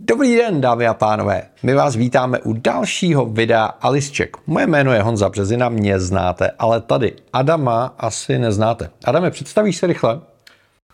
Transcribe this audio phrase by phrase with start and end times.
[0.00, 1.42] Dobrý den, dámy a pánové.
[1.62, 4.36] My vás vítáme u dalšího videa Alisček.
[4.46, 8.90] Moje jméno je Honza Březina, mě znáte, ale tady Adama asi neznáte.
[9.04, 10.20] Adame, představíš se rychle?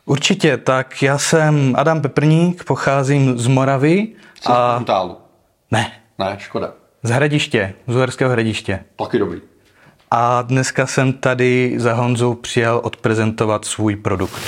[0.04, 4.08] Určitě, tak já jsem Adam Peprník, pocházím z Moravy.
[4.40, 4.76] Jsi a...
[4.76, 5.16] Puntálu.
[5.70, 5.92] Ne.
[6.18, 6.72] Ne, škoda.
[7.02, 8.84] Z Hradiště, z Uherského Hradiště.
[8.96, 9.40] Taky dobrý.
[10.10, 14.42] A dneska jsem tady za Honzou přijel odprezentovat svůj produkt.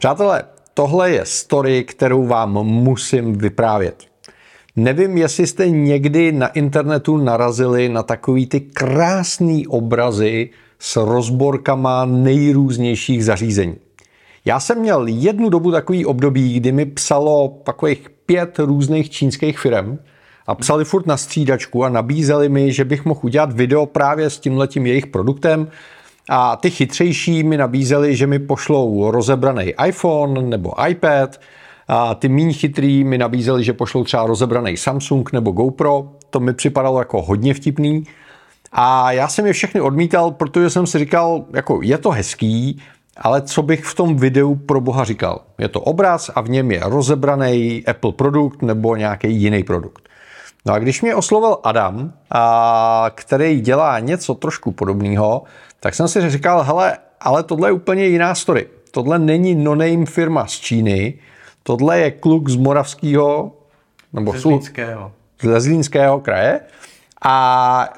[0.00, 0.42] Přátelé,
[0.74, 4.04] tohle je story, kterou vám musím vyprávět.
[4.76, 13.24] Nevím, jestli jste někdy na internetu narazili na takový ty krásný obrazy s rozborkama nejrůznějších
[13.24, 13.76] zařízení.
[14.44, 19.98] Já jsem měl jednu dobu takový období, kdy mi psalo takových pět různých čínských firm
[20.46, 24.38] a psali furt na střídačku a nabízeli mi, že bych mohl udělat video právě s
[24.38, 25.68] tímhletím jejich produktem
[26.32, 31.40] a ty chytřejší mi nabízeli, že mi pošlou rozebraný iPhone nebo iPad.
[31.88, 36.08] A ty méně chytrý mi nabízeli, že pošlou třeba rozebraný Samsung nebo GoPro.
[36.30, 38.04] To mi připadalo jako hodně vtipný.
[38.72, 42.82] A já jsem je všechny odmítal, protože jsem si říkal, jako je to hezký,
[43.16, 45.40] ale co bych v tom videu pro boha říkal?
[45.58, 50.09] Je to obraz a v něm je rozebraný Apple produkt nebo nějaký jiný produkt.
[50.66, 55.42] No a když mě oslovil Adam, a, který dělá něco trošku podobného,
[55.80, 58.66] tak jsem si říkal, hele, ale tohle je úplně jiná story.
[58.90, 61.18] Tohle není no-name firma z Číny,
[61.62, 63.52] tohle je kluk z Moravského,
[64.12, 65.12] nebo z Zlínského.
[65.42, 66.60] Z Zlínského kraje
[67.24, 67.88] a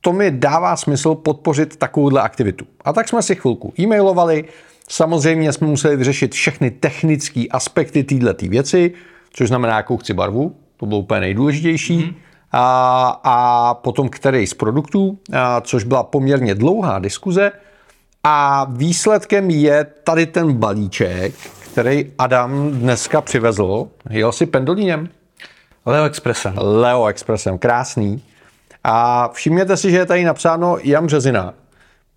[0.00, 2.66] to mi dává smysl podpořit takovouhle aktivitu.
[2.84, 4.44] A tak jsme si chvilku e-mailovali,
[4.88, 8.92] samozřejmě jsme museli vyřešit všechny technické aspekty této věci,
[9.32, 11.98] což znamená, jakou chci barvu, to bylo úplně nejdůležitější.
[11.98, 12.14] Mm-hmm.
[12.52, 17.52] A, a potom který z produktů, a, což byla poměrně dlouhá diskuze.
[18.24, 21.34] A výsledkem je tady ten balíček,
[21.72, 23.88] který Adam dneska přivezl.
[24.10, 25.08] Jel si pendolínem?
[25.86, 26.54] Leo Expressem.
[26.56, 28.22] Leo Expressem, krásný.
[28.84, 31.54] A všimněte si, že je tady napsáno Jan Březina,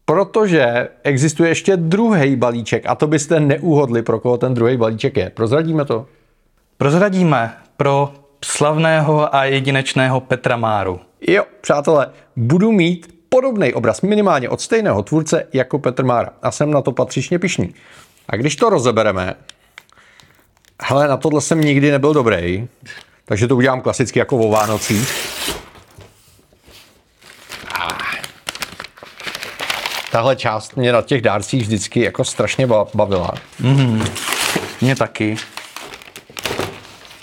[0.05, 5.29] protože existuje ještě druhý balíček a to byste neuhodli, pro koho ten druhý balíček je.
[5.29, 6.05] Prozradíme to?
[6.77, 10.99] Prozradíme pro slavného a jedinečného Petra Máru.
[11.27, 16.71] Jo, přátelé, budu mít podobný obraz minimálně od stejného tvůrce jako Petr Mára a jsem
[16.71, 17.73] na to patřičně pišný.
[18.27, 19.33] A když to rozebereme,
[20.81, 22.67] hele, na tohle jsem nikdy nebyl dobrý,
[23.25, 25.13] takže to udělám klasicky jako o Vánocích.
[30.11, 33.31] Tahle část mě na těch dárcích vždycky jako strašně bavila.
[33.59, 34.03] Mm,
[34.81, 35.35] mě taky.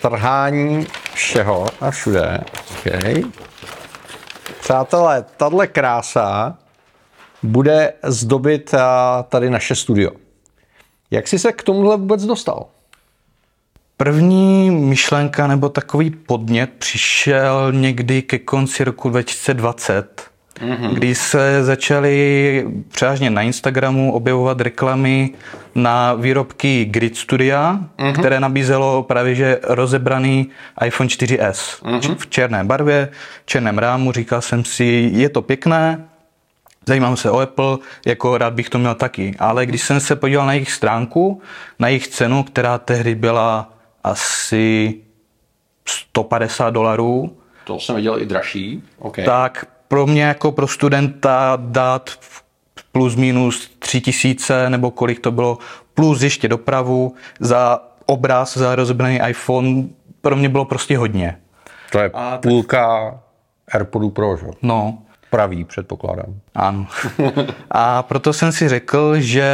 [0.03, 0.87] Trhání
[1.21, 2.41] všeho a všude.
[2.71, 3.23] Okay.
[4.61, 6.59] Přátelé, tahle krása
[7.43, 8.75] bude zdobit
[9.29, 10.11] tady naše studio.
[11.11, 12.67] Jak jsi se k tomuhle vůbec dostal?
[13.97, 20.95] První myšlenka nebo takový podnět přišel někdy ke konci roku 2020 mm-hmm.
[20.95, 25.31] kdy se začaly převážně na Instagramu objevovat reklamy
[25.75, 28.13] na výrobky Grid Studia, mm-hmm.
[28.13, 30.51] které nabízelo právě že rozebraný
[30.87, 32.17] iPhone 4S mm-hmm.
[32.19, 33.09] v černé barvě,
[33.47, 34.13] černém rámu.
[34.13, 36.05] Říkal jsem si, je to pěkné,
[36.87, 39.35] zajímám se o Apple, jako rád bych to měl taky.
[39.39, 41.43] Ale když jsem se podíval na jejich stránku,
[41.79, 43.73] na jejich cenu, která tehdy byla
[44.05, 44.95] asi
[45.89, 48.83] 150 dolarů, to jsem viděl i dražší.
[48.99, 49.25] Okay.
[49.25, 52.11] Tak pro mě jako pro studenta dát
[52.93, 55.59] plus minus tři tisíce nebo kolik to bylo,
[55.95, 59.85] plus ještě dopravu za obraz, za rozebraný iPhone,
[60.21, 61.39] pro mě bylo prostě hodně.
[61.93, 63.75] To je A půlka tak...
[63.75, 64.47] AirPodu Pro, že?
[64.63, 64.99] No.
[65.31, 66.35] Pravý, předpokládám.
[66.55, 66.87] Ano.
[67.71, 69.51] A proto jsem si řekl, že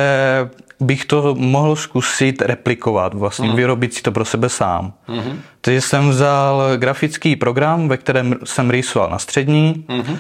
[0.81, 3.57] bych to mohl zkusit replikovat, vlastně mm.
[3.57, 4.93] vyrobit si to pro sebe sám.
[5.09, 5.37] Mm-hmm.
[5.61, 10.13] Takže jsem vzal grafický program, ve kterém jsem rýsoval na střední, mm-hmm.
[10.13, 10.19] uh,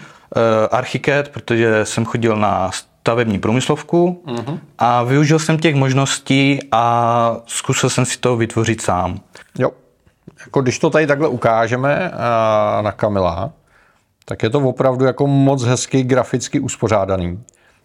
[0.70, 4.58] Archicad, protože jsem chodil na stavební průmyslovku mm-hmm.
[4.78, 9.20] a využil jsem těch možností a zkusil jsem si to vytvořit sám.
[9.58, 9.70] Jo.
[10.40, 13.50] Jako když to tady takhle ukážeme uh, na Kamila,
[14.28, 17.38] tak je to opravdu jako moc hezky graficky uspořádaný.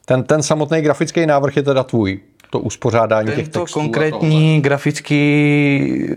[0.06, 2.20] Ten, ten samotný grafický návrh je teda tvůj
[2.52, 3.80] to uspořádání Tento těch textů.
[3.80, 6.08] konkrétní grafický,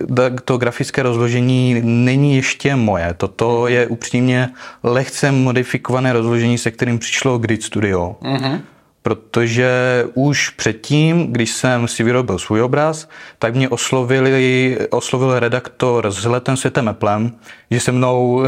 [0.44, 3.14] to grafické rozložení není ještě moje.
[3.16, 4.50] Toto je upřímně
[4.82, 8.16] lehce modifikované rozložení, se kterým přišlo Grid Studio.
[8.22, 8.60] Mm-hmm.
[9.02, 9.70] Protože
[10.14, 16.56] už předtím, když jsem si vyrobil svůj obraz, tak mě oslovili, oslovil redaktor s letem
[16.56, 17.32] světem Applem,
[17.70, 18.46] že se mnou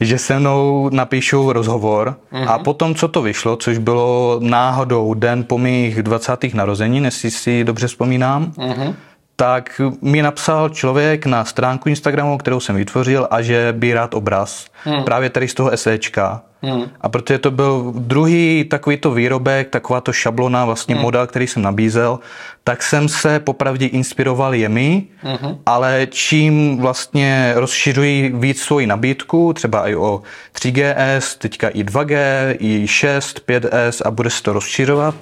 [0.00, 2.50] že se mnou napíšou rozhovor uh-huh.
[2.50, 6.54] a potom, co to vyšlo, což bylo náhodou den po mých 20.
[6.54, 8.94] narozenin, jestli si dobře vzpomínám, uh-huh
[9.36, 14.66] tak mi napsal člověk na stránku Instagramu, kterou jsem vytvořil a že by rád obraz.
[14.84, 15.04] Hmm.
[15.04, 16.42] Právě tady z toho SEčka.
[16.62, 16.84] Hmm.
[17.00, 21.04] A protože to byl druhý takovýto výrobek, taková to šablona, vlastně hmm.
[21.04, 22.18] model, který jsem nabízel,
[22.64, 25.58] tak jsem se popravdě inspiroval jemi, hmm.
[25.66, 30.22] ale čím vlastně rozšiřují víc svoji nabídku, třeba i o
[30.54, 32.16] 3GS, teďka i 2G,
[32.58, 35.14] i 6, 5S a bude se to rozšiřovat,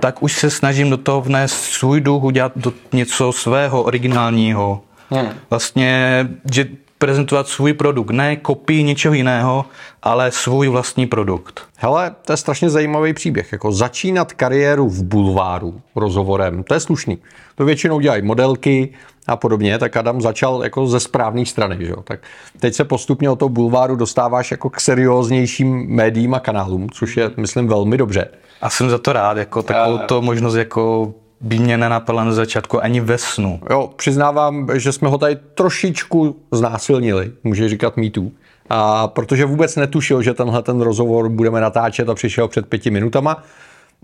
[0.00, 4.80] tak už se snažím do toho vnést svůj duch, udělat do něco svého, originálního.
[5.10, 5.28] Hmm.
[5.50, 6.68] Vlastně, že
[6.98, 9.64] prezentovat svůj produkt, ne kopii něčeho jiného,
[10.02, 11.60] ale svůj vlastní produkt.
[11.76, 13.52] Hele, to je strašně zajímavý příběh.
[13.52, 17.18] Jako začínat kariéru v bulváru rozhovorem, to je slušný.
[17.54, 18.94] To většinou dělají modelky
[19.26, 21.86] a podobně, tak Adam začal jako ze správné strany.
[21.86, 21.92] Že?
[22.04, 22.20] Tak
[22.60, 27.30] teď se postupně o to bulváru dostáváš jako k serióznějším médiím a kanálům, což je,
[27.36, 28.28] myslím, velmi dobře.
[28.60, 32.84] A jsem za to rád, jako takovou to možnost jako by mě nenapadla na začátku
[32.84, 33.60] ani ve snu.
[33.70, 38.32] Jo, přiznávám, že jsme ho tady trošičku znásilnili, může říkat mýtů.
[38.70, 43.42] A protože vůbec netušil, že tenhle ten rozhovor budeme natáčet a přišel před pěti minutama.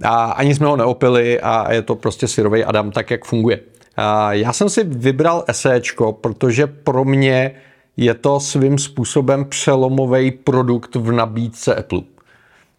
[0.03, 3.61] A ani jsme ho neopili a je to prostě syrový Adam tak, jak funguje.
[3.97, 7.55] A já jsem si vybral SEčko, protože pro mě
[7.97, 12.01] je to svým způsobem přelomový produkt v nabídce Apple.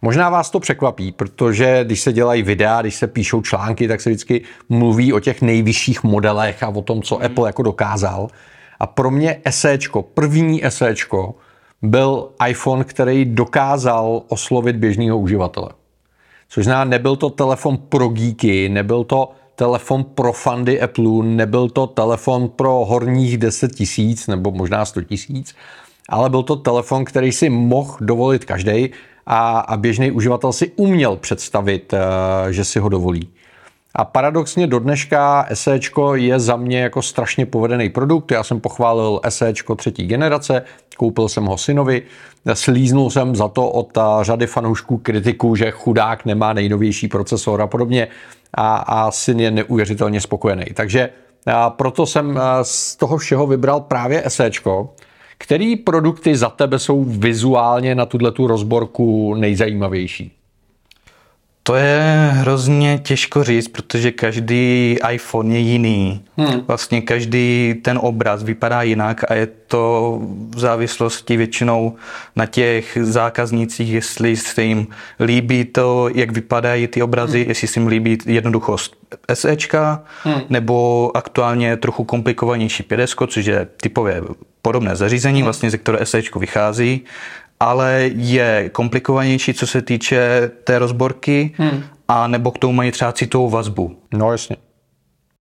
[0.02, 4.10] Možná vás to překvapí, protože když se dělají videa, když se píšou články, tak se
[4.10, 8.28] vždycky mluví o těch nejvyšších modelech a o tom, co Apple jako dokázal.
[8.80, 11.36] A pro mě SEčko, první SEčko,
[11.82, 15.70] byl iPhone, který dokázal oslovit běžného uživatele.
[16.50, 21.88] Což znamená, nebyl to telefon pro geeky, nebyl to telefon pro fandy Apple, nebyl to
[21.88, 25.56] telefon pro horních 10 tisíc nebo možná 100 tisíc,
[26.10, 28.90] ale byl to telefon, který si mohl dovolit každý
[29.28, 33.30] a, a běžný uživatel si uměl představit, eh, že si ho dovolí.
[33.96, 38.32] A paradoxně do dneška SEčko je za mě jako strašně povedený produkt.
[38.32, 40.64] Já jsem pochválil SEčko třetí generace,
[40.98, 42.02] koupil jsem ho synovi,
[42.54, 47.68] slíznul jsem za to od eh, řady fanoušků kritiků, že chudák nemá nejnovější procesor a
[47.68, 48.08] podobně
[48.54, 50.66] a, a syn je neuvěřitelně spokojený.
[50.74, 51.10] Takže
[51.46, 54.90] a proto jsem z toho všeho vybral právě SEčko,
[55.38, 60.37] který produkty za tebe jsou vizuálně na tuhle tu rozborku nejzajímavější?
[61.68, 66.24] To je hrozně těžko říct, protože každý iPhone je jiný.
[66.38, 66.62] Hmm.
[66.68, 70.20] Vlastně každý ten obraz vypadá jinak a je to
[70.50, 71.96] v závislosti většinou
[72.36, 74.88] na těch zákaznících, jestli se jim
[75.20, 77.50] líbí to, jak vypadají ty obrazy, hmm.
[77.50, 78.96] jestli se jim líbí jednoduchost
[79.34, 80.42] SEčka, hmm.
[80.50, 84.22] nebo aktuálně trochu komplikovanější 5 což je typově
[84.62, 85.44] podobné zařízení, hmm.
[85.44, 87.06] vlastně ze které SEčko vychází
[87.60, 91.84] ale je komplikovanější, co se týče té rozborky, hmm.
[92.08, 93.98] a nebo k tomu mají třeba citovou vazbu.
[94.14, 94.56] No jasně.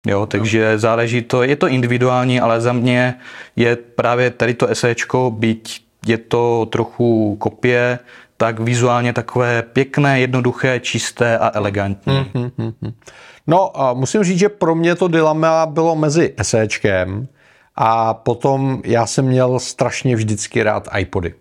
[0.07, 0.79] Jo, takže no.
[0.79, 3.15] záleží to, je to individuální, ale za mě
[3.57, 7.99] je právě tady to esečko, byť je to trochu kopie,
[8.37, 12.31] tak vizuálně takové pěkné, jednoduché, čisté a elegantní.
[12.35, 12.93] Hmm, hmm, hmm.
[13.47, 17.29] No a musím říct, že pro mě to dilema bylo mezi esečkem
[17.75, 21.35] a potom já jsem měl strašně vždycky rád iPody.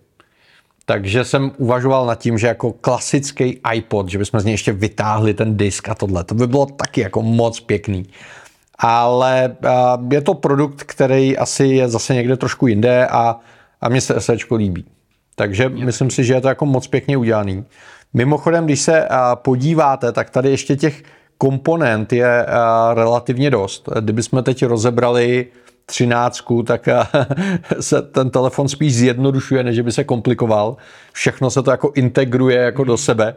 [0.85, 5.33] Takže jsem uvažoval nad tím, že jako klasický iPod, že bychom z něj ještě vytáhli
[5.33, 6.23] ten disk a tohle.
[6.23, 8.05] To by bylo taky jako moc pěkný.
[8.77, 9.55] Ale
[10.11, 13.39] je to produkt, který asi je zase někde trošku jinde a,
[13.81, 14.85] a mně se SEčko líbí.
[15.35, 15.69] Takže je.
[15.69, 17.65] myslím si, že je to jako moc pěkně udělaný.
[18.13, 21.03] Mimochodem, když se podíváte, tak tady ještě těch
[21.37, 22.45] komponent je
[22.93, 23.89] relativně dost.
[23.99, 25.47] Kdybychom teď rozebrali
[25.85, 26.89] třináctku, tak
[27.79, 30.77] se ten telefon spíš zjednodušuje, než by se komplikoval.
[31.11, 33.35] Všechno se to jako integruje jako do sebe.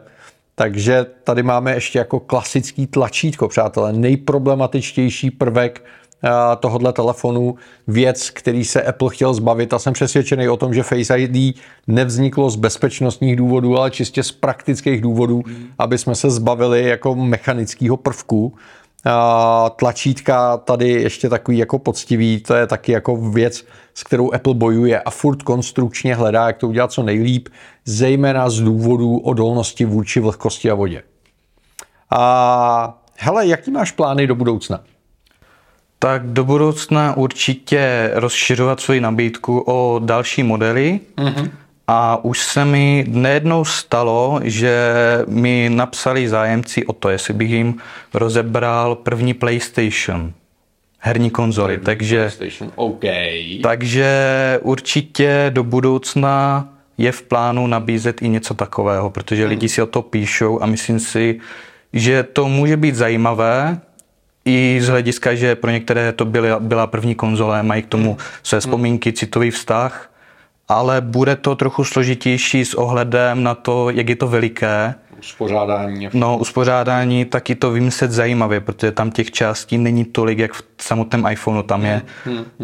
[0.59, 3.93] Takže tady máme ještě jako klasický tlačítko, přátelé.
[3.93, 5.85] Nejproblematičtější prvek
[6.23, 6.29] eh,
[6.59, 7.55] tohohle telefonu,
[7.87, 12.49] věc, který se Apple chtěl zbavit a jsem přesvědčený o tom, že Face ID nevzniklo
[12.49, 15.43] z bezpečnostních důvodů, ale čistě z praktických důvodů,
[15.77, 18.53] aby jsme se zbavili jako mechanického prvku,
[19.75, 25.01] tlačítka tady ještě takový jako poctivý, to je taky jako věc, s kterou Apple bojuje
[25.01, 27.49] a furt konstrukčně hledá, jak to udělat co nejlíp,
[27.85, 31.03] zejména z důvodu odolnosti vůči vlhkosti a vodě.
[32.11, 34.83] A hele, jaký máš plány do budoucna?
[35.99, 40.99] Tak do budoucna určitě rozšiřovat svoji nabídku o další modely.
[41.17, 41.51] Mm-hmm.
[41.91, 44.73] A už se mi nejednou stalo, že
[45.27, 47.77] mi napsali zájemci o to, jestli bych jim
[48.13, 50.33] rozebral první PlayStation,
[50.99, 51.73] herní konzoly.
[51.73, 53.59] První takže, PlayStation, okay.
[53.63, 54.09] takže
[54.61, 56.67] určitě do budoucna
[56.97, 60.99] je v plánu nabízet i něco takového, protože lidi si o to píšou a myslím
[60.99, 61.39] si,
[61.93, 63.79] že to může být zajímavé,
[64.45, 68.59] i z hlediska, že pro některé to byla, byla první konzole, mají k tomu své
[68.59, 70.09] vzpomínky, citový vztah,
[70.69, 74.95] ale bude to trochu složitější s ohledem na to, jak je to veliké.
[75.19, 76.09] Uspořádání.
[76.13, 81.25] No, uspořádání taky to vymyslet zajímavě, protože tam těch částí není tolik, jak v samotném
[81.31, 81.63] iPhoneu.
[81.63, 82.01] Tam je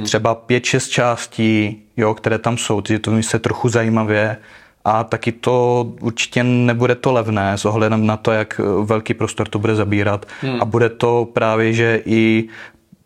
[0.03, 4.37] třeba 5-6 částí, jo, které tam jsou, takže to vymyslet trochu zajímavě
[4.85, 9.59] a taky to určitě nebude to levné s ohledem na to, jak velký prostor to
[9.59, 10.61] bude zabírat hmm.
[10.61, 12.47] a bude to právě, že i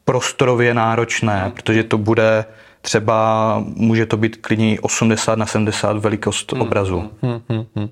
[0.06, 1.52] prostorově náročné, hmm.
[1.52, 2.46] protože to bude
[2.90, 6.62] třeba, může to být klidně 80 na 70 velikost hmm.
[6.62, 7.10] obrazu.
[7.22, 7.42] Hmm.
[7.50, 7.66] Hmm.
[7.76, 7.90] Hmm.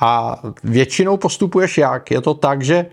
[0.00, 2.10] A většinou postupuješ jak?
[2.10, 2.86] Je to tak, že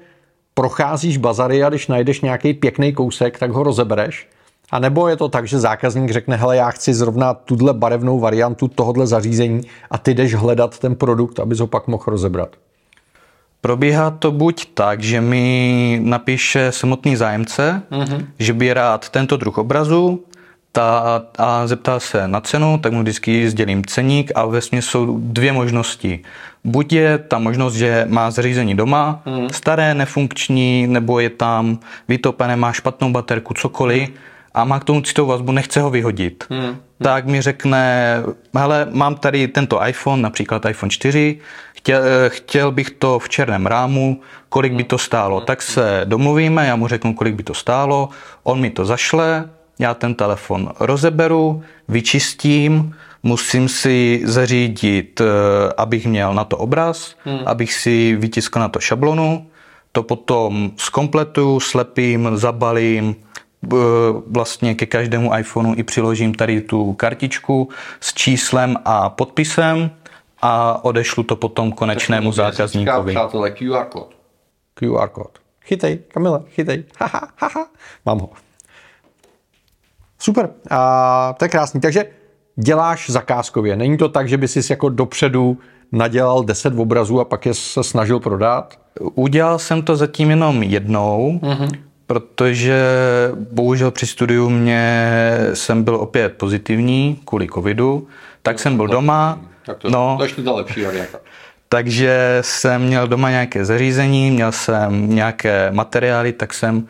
[0.53, 4.27] procházíš bazary a když najdeš nějaký pěkný kousek, tak ho rozebereš?
[4.71, 8.67] A nebo je to tak, že zákazník řekne, hele, já chci zrovna tuhle barevnou variantu
[8.67, 12.49] tohohle zařízení a ty jdeš hledat ten produkt, abys ho pak mohl rozebrat?
[13.61, 18.25] Probíhá to buď tak, že mi napíše samotný zájemce, mm-hmm.
[18.39, 20.23] že by rád tento druh obrazu
[20.77, 25.51] ta, a zeptá se na cenu, tak mu vždycky sdělím ceník a ve jsou dvě
[25.51, 26.19] možnosti.
[26.63, 29.49] Buď je ta možnost, že má zařízení doma, mm.
[29.49, 34.15] staré, nefunkční, nebo je tam vytopené, má špatnou baterku, cokoliv, mm
[34.53, 36.77] a má k tomu citovou vazbu, nechce ho vyhodit, hmm.
[37.01, 38.17] tak mi řekne,
[38.55, 41.39] hele, mám tady tento iPhone, například iPhone 4,
[41.73, 45.41] chtěl, chtěl bych to v černém rámu, kolik by to stálo.
[45.41, 48.09] Tak se domluvíme, já mu řeknu, kolik by to stálo,
[48.43, 55.25] on mi to zašle, já ten telefon rozeberu, vyčistím, musím si zařídit, eh,
[55.77, 57.39] abych měl na to obraz, hmm.
[57.45, 59.47] abych si vytiskl na to šablonu,
[59.91, 63.15] to potom zkompletuju, slepím, zabalím,
[64.27, 67.69] vlastně ke každému iPhoneu i přiložím tady tu kartičku
[67.99, 69.91] s číslem a podpisem
[70.41, 73.11] a odešlu to potom konečnému zákazníkovi.
[73.13, 74.15] Přátelé, QR kód.
[74.73, 75.39] QR kód.
[75.65, 76.83] Chytej, Kamila, chytej.
[76.99, 77.67] Haha, haha.
[78.05, 78.29] Mám ho.
[80.19, 81.81] Super, a to je krásný.
[81.81, 82.05] Takže
[82.55, 83.75] děláš zakázkově.
[83.75, 85.57] Není to tak, že by si jako dopředu
[85.91, 88.79] nadělal 10 obrazů a pak je se snažil prodat?
[89.15, 91.39] Udělal jsem to zatím jenom jednou.
[91.43, 92.83] Mm-hmm protože
[93.51, 95.11] bohužel při studiu mě
[95.53, 98.07] jsem byl opět pozitivní kvůli covidu,
[98.41, 99.39] tak no, jsem byl doma.
[99.65, 101.19] Tak to, no, to ještě to lepší varianta.
[101.69, 106.87] Takže jsem měl doma nějaké zařízení, měl jsem nějaké materiály, tak jsem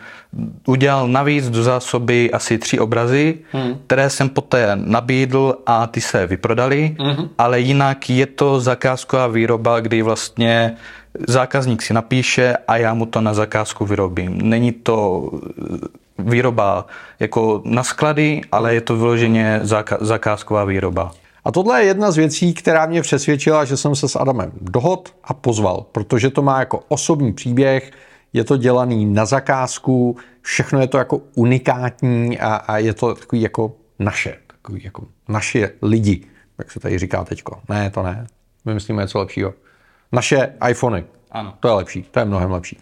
[0.66, 3.78] udělal navíc do zásoby asi tři obrazy, hmm.
[3.88, 7.30] které jsem poté nabídl a ty se vyprodali, hmm.
[7.38, 10.76] ale jinak je to zakázková výroba, kdy vlastně
[11.28, 14.50] zákazník si napíše a já mu to na zakázku vyrobím.
[14.50, 15.30] Není to
[16.20, 16.86] výroba
[17.20, 19.62] jako na sklady, ale je to vyloženě
[20.00, 21.12] zakázková výroba.
[21.48, 25.16] A tohle je jedna z věcí, která mě přesvědčila, že jsem se s Adamem dohod
[25.24, 27.92] a pozval, protože to má jako osobní příběh,
[28.34, 33.42] je to dělaný na zakázku, všechno je to jako unikátní a, a je to takový
[33.42, 36.24] jako naše, takový jako naše lidi,
[36.58, 37.60] jak se tady říká teďko.
[37.70, 38.28] Ne, to ne.
[38.66, 39.54] My myslíme něco lepšího.
[40.12, 41.06] Naše iPhony.
[41.32, 41.54] Ano.
[41.60, 42.80] To je lepší, to je mnohem lepší.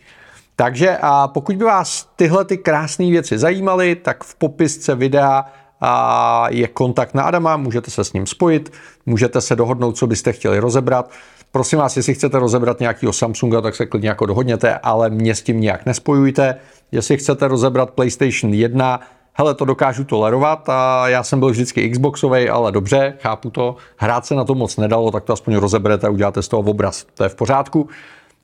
[0.55, 5.45] Takže a pokud by vás tyhle ty krásné věci zajímaly, tak v popisce videa
[5.81, 8.73] a je kontakt na Adama, můžete se s ním spojit,
[9.05, 11.11] můžete se dohodnout, co byste chtěli rozebrat.
[11.51, 15.41] Prosím vás, jestli chcete rozebrat nějakého Samsunga, tak se klidně jako dohodněte, ale mě s
[15.41, 16.55] tím nějak nespojujte.
[16.91, 18.99] Jestli chcete rozebrat PlayStation 1,
[19.33, 23.75] hele, to dokážu tolerovat a já jsem byl vždycky Xboxový, ale dobře, chápu to.
[23.97, 27.05] Hrát se na to moc nedalo, tak to aspoň rozeberete a uděláte z toho obraz.
[27.13, 27.89] To je v pořádku.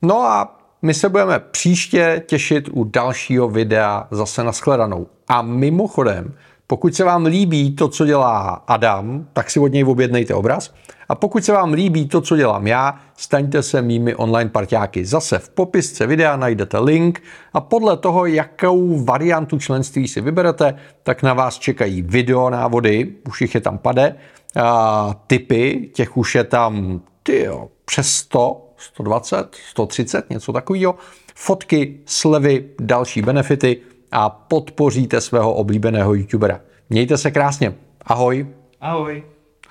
[0.02, 5.06] No a my se budeme příště těšit u dalšího videa zase na shledanou.
[5.28, 6.34] A mimochodem,
[6.72, 10.74] pokud se vám líbí to, co dělá Adam, tak si od něj objednejte obraz.
[11.08, 15.04] A pokud se vám líbí to, co dělám já, staňte se mými online parťáky.
[15.04, 21.22] Zase v popisce videa najdete link a podle toho, jakou variantu členství si vyberete, tak
[21.22, 24.16] na vás čekají video návody, už jich je tam pade,
[24.56, 30.94] a typy, těch už je tam tyjo, přes 100, 120, 130, něco takového,
[31.34, 36.60] fotky, slevy, další benefity, a podpoříte svého oblíbeného youtubera.
[36.90, 37.74] Mějte se krásně.
[38.06, 38.46] Ahoj.
[38.80, 39.22] Ahoj.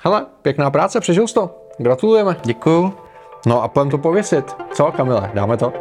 [0.04, 1.68] Hele, pěkná práce, přežil jsi to.
[1.78, 2.36] Gratulujeme.
[2.44, 2.94] Děkuju.
[3.46, 4.46] No a půjdeme to pověsit.
[4.74, 5.74] Co, Kamile, dáme to?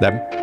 [0.00, 0.39] Jdem.